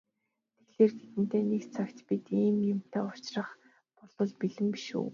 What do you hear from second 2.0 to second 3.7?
бид ийм юмтай учрах